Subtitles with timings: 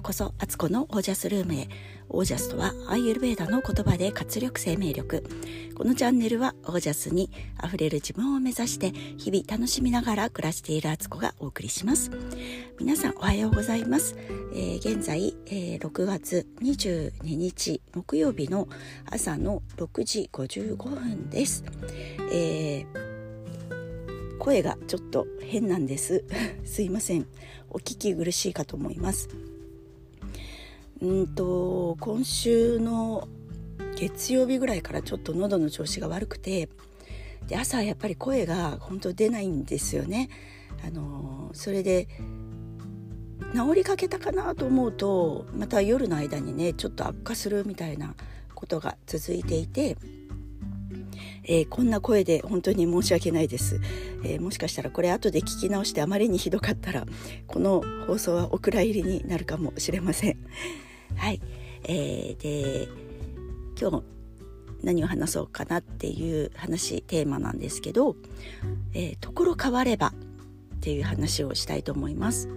[0.00, 1.68] うこそアツコのオージャスルームへ。
[2.08, 5.24] オージャスとはアーユルベーダの言葉で活力生命力。
[5.76, 12.10] このチャンネルはオージャスにあふれる自分を目指して日々楽しみながら暮らしているアツコがお送りします。
[12.80, 14.16] 皆さんおはようございます、
[14.54, 18.68] えー、現在、えー、6月22日木曜日の
[19.04, 21.62] 朝の6時55分です、
[22.32, 23.10] えー
[24.40, 26.24] 声がちょっと変なんです。
[26.64, 27.26] すいません。
[27.68, 29.28] お聞き苦しいかと思います。
[31.00, 33.26] うんと今週の
[33.96, 36.68] 月曜日ぐらいからちょっと喉の調子が悪くて
[37.48, 40.28] で朝やっぱり声が本当出ないんですよね。
[40.86, 42.06] あのそれで
[43.54, 48.14] 治りかけたかなと思うとまた夜の間にねちょっと悪化するみたいな
[48.54, 49.96] ことが続いていて
[51.44, 53.80] えー、こんな声で本当に申し訳ないです、
[54.22, 57.06] えー、もしかしたらこれ後で聞き直してあまりにひどかったら
[57.48, 60.36] この放送はお蔵入りになるかもしれません。
[61.16, 61.40] はい、
[61.84, 62.88] えー、で
[63.80, 64.02] 今日
[64.82, 68.16] 何を話そうかなっていう話テーマなんですけど
[68.94, 70.08] 「えー、ところ変われば」
[70.76, 72.48] っていう話をしたいと思います。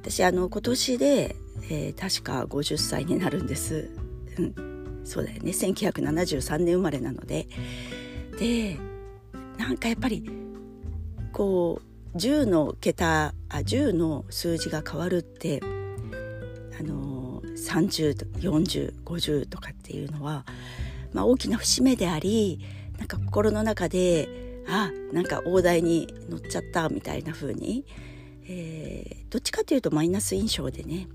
[0.00, 1.36] 私あの今年で、
[1.68, 3.90] えー、確か50歳になるんです、
[4.38, 5.00] うん。
[5.04, 5.50] そうだよね。
[5.50, 7.48] 1973年生まれなので。
[8.38, 8.78] で
[9.58, 10.30] なんかやっぱり
[11.32, 11.80] こ
[12.14, 15.62] う10の桁あ10の数字が変わるって
[16.78, 20.44] あの304050とかっていうのは、
[21.12, 22.60] まあ、大きな節目であり
[22.98, 27.84] なんか心の中であなんか大台に乗っちゃったみたいな風に、
[28.48, 31.08] えー、どっちかというとマイナス印象でね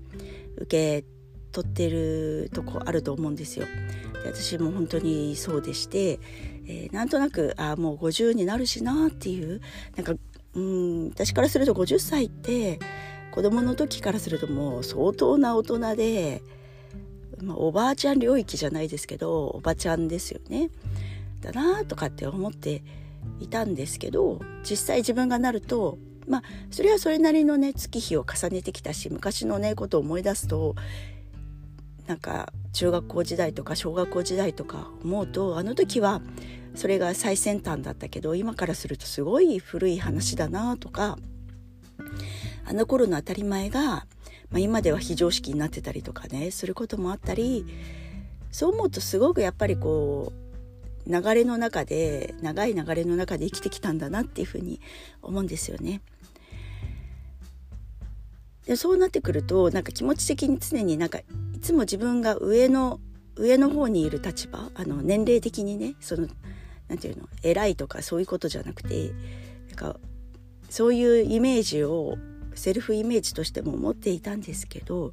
[0.56, 1.06] 受け
[1.52, 3.66] 取ってるとこあると思うんですよ。
[3.66, 6.18] で私も本当にそうでして、
[6.66, 9.60] えー、なんとなくあもう50になるしなっていう
[9.96, 10.14] なんか
[10.54, 12.78] うん私からすると50歳って
[13.32, 16.42] 子供の時からするともう相当な大人で、
[17.42, 20.70] まあ、おばあちゃん領域じゃないですけどおばちゃんですよね。
[21.40, 22.84] だなとかって思って
[23.40, 25.98] いたんですけど実際自分がなると
[26.28, 30.76] まあそれはそれなりのね月日を重ねてきたし昔のねことを思い出すと
[32.06, 36.20] なんか中学校時代とか小学校時代とか思うとあの時は
[36.74, 41.18] それが最先端だったけど今からするとすごい古い話だなとか
[42.64, 44.06] あの頃の当たり前が、ま
[44.54, 47.66] あ、今では非常識になってたりとかねすることもあったり
[48.50, 50.32] そう思うとすごくやっぱりこ
[51.06, 54.80] う流れの中で長い流れの中で生きてきたんだなっていうふうに
[55.20, 56.00] 思うんですよね。
[58.66, 61.24] でそうなってくるとなんか気持ち的に常になんかい
[61.60, 63.00] つも自分が上の
[63.34, 66.28] 上の方にいる立場あの年齢的にねその
[66.88, 69.10] なんていうの偉いとかそういうことじゃなくて
[69.68, 69.96] なんか
[70.70, 72.16] そういうイメージを
[72.54, 75.12] セルフイメージとしても持っていたんですけど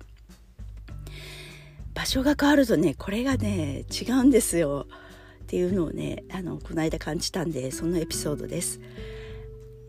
[1.93, 4.87] 場所が変わるとねこれがね違うんですよ
[5.43, 8.79] っていうのをねあのこの間感じたんでそのエピソードです。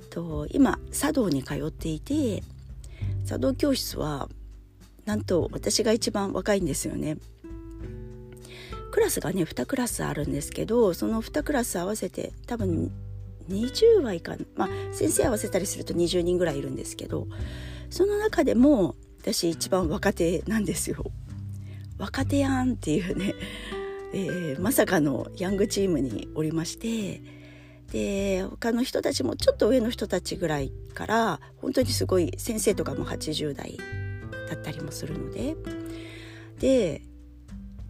[0.08, 2.42] と今茶道に通っていて
[3.26, 4.28] 茶道教室は
[5.04, 7.18] なんと私が一番若いんですよね。
[8.90, 12.90] クラスがね2クラスあるんですけどその2クラス合わせて多分
[13.50, 17.26] 20はいかんまあ先生合わせたりすると20人ぐらいいるんですけど
[17.90, 21.04] その中でも私一番若手なんですよ。
[21.98, 23.34] 若手やんっていうね、
[24.14, 27.20] えー、まさかのヤングチームにおりまして
[27.92, 33.78] で他の人たちもちょっと上の人たちぐらいから本当にすごい先生とかも80代
[34.48, 35.56] だったりもするので
[36.58, 37.02] で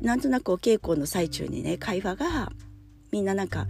[0.00, 2.50] なんとなくお稽古の最中にね会話が
[3.12, 3.69] みんななんか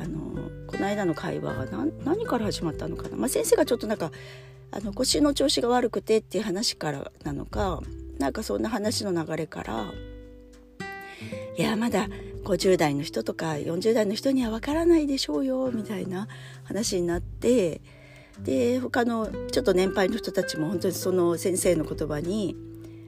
[0.00, 4.10] あのこの間の会話が何から始まったのかな、まあ、先生がちょっとなんか
[4.70, 7.80] あの腰の調子が悪くてっていう話からなのか
[8.18, 9.92] なんかそんな話の流れから
[11.56, 12.08] いやまだ
[12.44, 16.26] 50代の人とか40代の人にはわからないでしょうよみたいな
[16.64, 17.80] 話になって
[18.42, 22.56] で他のちょっと年配の人たちも本当にその先生の言葉に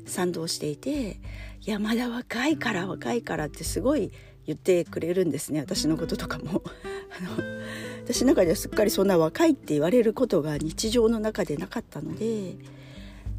[0.07, 1.19] 賛同していて
[1.67, 4.13] 「いやまだ若いから若いから」ってすごい
[4.47, 6.63] 言ってくれるんですね私のこととかも。
[7.19, 7.57] あの
[8.05, 12.57] 私の中ではすっかりそんな若いって言われることが日常の中でなかったのでい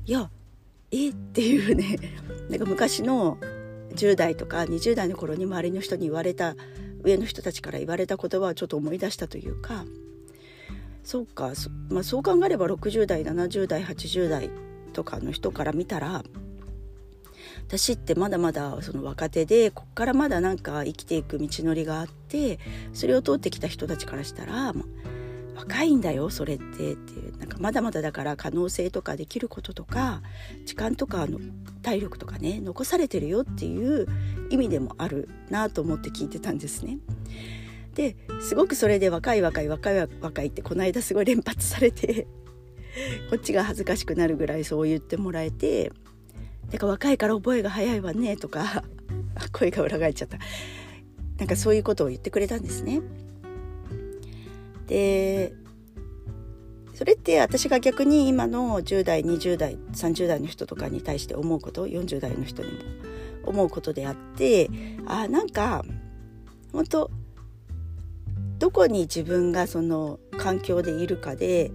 [0.05, 0.29] や
[0.91, 1.97] えっていうね
[2.49, 3.37] なんか昔の
[3.95, 6.55] 10代とか20代の頃に周りの人に言われた
[7.03, 9.85] 上の人たちから言われた言葉をちょっと思い出したというか
[11.03, 14.49] そうかそ,、まあ、そう考えれば60代70代80代
[14.91, 16.23] とかの人から見たら
[17.67, 22.59] 私ってまだまだその若手でこっからまだなんか生きていく道のりがあって
[22.93, 24.73] それを通ってきた人たちからしたら
[25.53, 30.21] 若いんだよそれってっていうなんかまだまだだから可能性とかできることとか
[30.65, 31.39] 時間とかの
[31.81, 34.07] 体力とかね残されてるよっていう
[34.49, 36.99] 意味でもあるなと思って聞いてたんですね。
[37.95, 42.27] ですごくそれで若い若い若い若いってこの間すごい連発されて
[43.29, 45.91] こっちが恥ずかしくなるぐらいそう言ってもらえて
[46.69, 48.83] 「だか若いから覚えが早いわね」とか
[49.53, 50.37] 声が裏返っちゃった
[51.37, 53.01] なんかそういうことを言ってくれたんですね。
[54.87, 55.53] で
[56.93, 62.77] それって私が逆に今の10代20代30代の人とかに対して思うこと40代の人にも
[63.45, 64.69] 思うことであって
[65.05, 65.85] あなんか
[66.71, 67.11] 本当
[68.57, 71.71] どこに自分がその環境でいるかで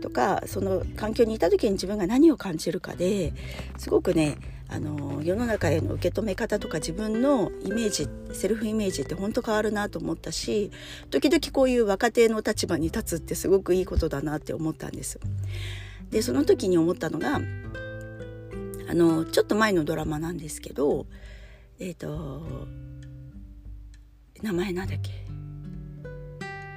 [0.00, 3.32] とかその環境にいた時に自分が何を感じるかで
[3.76, 10.70] すごくねあの世の中への受け止め方とか自分のイメージセルフイメージって本当変わるなと思ったし
[11.10, 15.20] 時々こういう若手の立場に立つってすごくいいことだなって思ったんです。
[16.10, 17.40] でその時に思ったのが
[18.88, 21.06] あのちょっと前のドラマなんですけど
[21.78, 22.66] えっ、ー、と
[24.42, 25.10] 名前なんだっけ？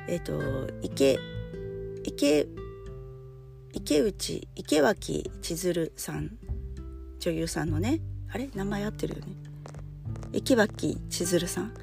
[0.07, 1.17] えっ、ー、と池
[2.03, 2.47] 池
[3.75, 6.31] 池内池脇千鶴さん
[7.19, 7.99] 女優さんのね
[8.31, 8.49] あれ？
[8.55, 9.33] 名前合ってるよね。
[10.31, 11.73] 池脇千鶴さん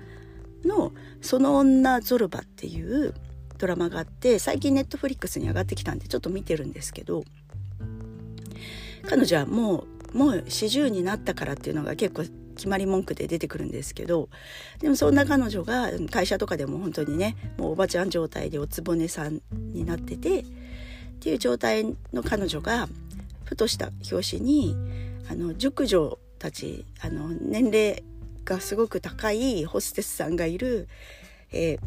[0.64, 3.12] の「その女ゾルバ」っていう
[3.58, 7.24] ドラマがあって最近ネットフリックスに上がってきたんでちょっと見てるんですけど
[9.06, 9.84] 彼女はも
[10.14, 12.22] うもう40になったからっていうのが結構
[12.56, 14.28] 決まり文句で出てくるんですけど
[14.80, 20.44] でもそんな彼女が会社とかでも本当にねもうおばちゃん状態でおつぼねさんになってて
[21.22, 22.88] っていう状態の彼女が
[23.44, 24.76] ふとした表紙に
[25.30, 28.02] あの熟女たちあの年齢
[28.44, 30.88] がすごく高いホステスさんがいる、
[31.52, 31.78] えー、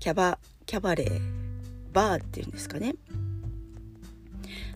[0.00, 1.20] キャバキャバレー
[1.92, 2.96] バーっていうんですかね。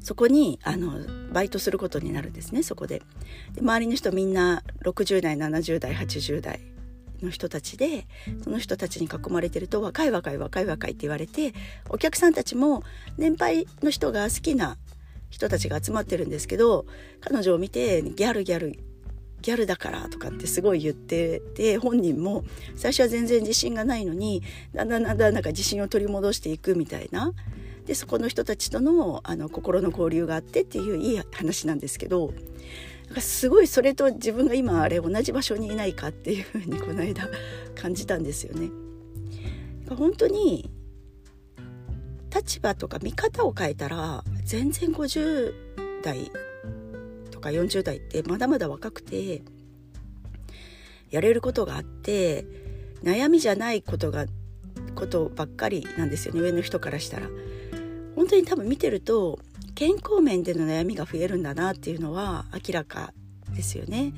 [0.01, 0.93] そこにあの
[1.33, 3.03] バイトすることになるんですねそこで。
[3.55, 6.61] で周りの人みんな60代70代80代
[7.23, 8.07] の人たちで
[8.43, 11.55] その人たちに囲まれてると若い若い若い若いって言われて
[11.89, 12.83] お客さんたちも
[13.17, 14.77] 年配の人が好きな
[15.31, 16.87] 人たちが集まってるんですけど
[17.21, 18.79] 彼女を見てギャルギャル
[19.43, 24.43] ギャルだからとかってすごい言ってて本人も最初は全然自信がないのに
[24.75, 27.33] だんだんだんだんなんか自信を取り戻していくみたいな。
[27.87, 32.35] でそこの人たちとのあの心の交流があってっていういい話なんですけど
[33.19, 37.29] すごいそれと自分が今あれ同じ場所にいないかっていうふうにこの間
[37.75, 38.71] 感じたんですよね。
[39.89, 40.71] 本当に
[42.35, 45.55] 立場とか見方を変えたら全然50
[46.03, 46.31] 代
[47.31, 49.43] とか40代ってまだまだ若くて
[51.11, 52.45] やれることがあって
[53.03, 54.27] 悩みじゃないことが
[54.95, 57.29] ことばっかりなんですよね上の人からしたら。
[58.17, 59.39] 本当に多分見てると
[59.77, 63.13] 健康面での悩みが増えるんだなっていうのは明らか
[63.55, 64.13] ですよね。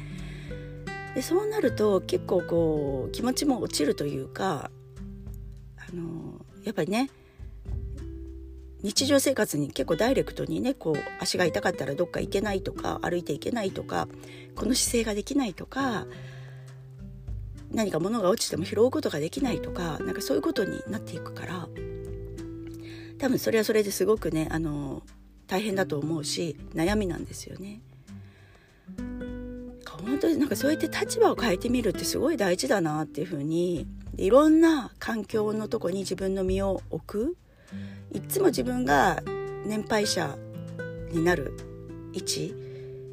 [1.14, 4.70] でそうなると結構こう気持ちも落ちるというか
[5.76, 7.10] あのやっぱりね
[8.82, 14.06] 日常生活に結構ダイレクトにねこう足が痛かったらどっか行けないとか歩いていけないとか
[14.55, 16.06] この姿勢ができないとか
[17.72, 21.69] 何か物が落ちても拾うことができないとかなんかそういうことになっていくから
[23.19, 25.03] 多分それはそれですごくねあの
[25.48, 27.81] 大変だと思うし悩みなんですよね。
[30.02, 33.86] 本当になんかそうやって立場を変えてみるってすごい大事だなっていうふうに
[34.17, 37.36] いろんな環境のとこに自分の身を置く
[38.12, 39.22] いつも自分が
[39.67, 40.36] 年配者
[41.10, 41.52] になる
[42.12, 42.55] 位置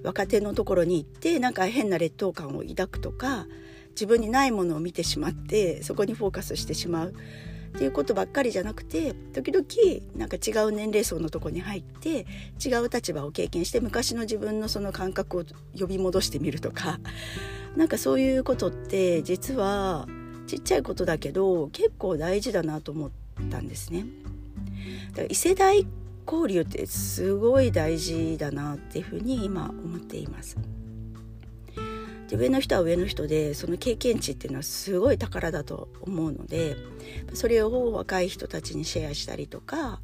[0.04, 3.48] 若手のところに行ってなんか変な劣等感を抱くとか
[3.90, 7.14] 自分にないものを見てしまってそこにフォーカスしてしまう
[7.76, 9.66] っていうことばっかりじゃなくて時々
[10.16, 12.26] なんか違う年齢層のとこに入って
[12.66, 15.44] 違う立場を経験して昔の自分のその感覚を
[15.78, 17.00] 呼び戻してみるとか
[17.76, 20.08] なんかそういうことって実は
[20.48, 23.12] ちっちゃいことだけど結構大事だなと思っ
[23.52, 24.06] たんですね。
[25.10, 25.86] だから異世代
[26.26, 30.58] 交流ってすごい大事だなっていうふうに今思っています。
[32.28, 36.76] で上の人は上の人でその経験値っていうのはすごい宝だと思うので
[37.34, 40.00] それを若い人たちにシェアしたりとか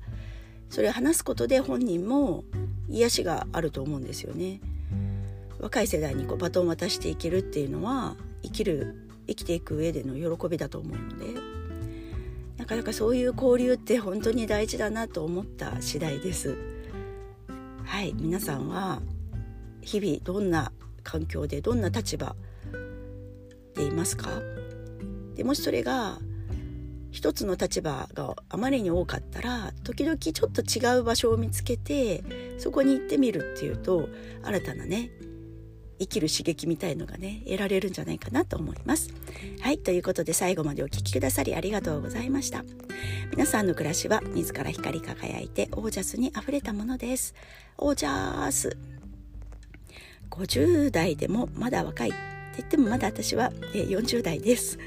[0.70, 2.44] それを話すことで本人も
[2.90, 4.62] 癒しがあると思うんですよね。
[5.60, 11.40] 若い世代にこうバトンを渡していけるっていうのは生きる生きていく上での喜びだと思うので
[12.58, 16.58] なかなかそういう交流って本当に大事だなと思った次第です。
[17.84, 19.02] はい皆さんは
[19.82, 20.72] 日々どんな
[21.04, 22.36] 環境でどんな立場
[23.76, 24.30] でいますか？
[25.36, 26.20] でもしそれが
[27.12, 32.24] 一つの立場があまりに多かったら時々ちょっと違う場所を見つけて
[32.58, 34.08] そこに行ってみるっていうと
[34.44, 35.10] 新たなね
[36.00, 39.10] 生きる刺激みたいのがね得られるんじゃないかなと思います。
[39.60, 42.64] はいということで最後までお聴きくださりありがとうございました。
[43.30, 47.36] 皆さんの暮らしは自ら光り輝いてオージャスにあふれたものです。
[47.78, 48.78] オージャス。
[50.32, 52.18] 50代でもまだ若いって
[52.58, 54.80] 言ってもまだ私は40代です。